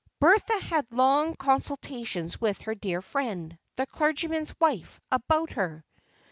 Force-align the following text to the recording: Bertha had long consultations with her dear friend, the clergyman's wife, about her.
Bertha 0.19 0.59
had 0.63 0.87
long 0.91 1.35
consultations 1.35 2.41
with 2.41 2.61
her 2.61 2.73
dear 2.73 3.03
friend, 3.03 3.59
the 3.75 3.85
clergyman's 3.85 4.59
wife, 4.59 4.99
about 5.11 5.51
her. 5.51 5.85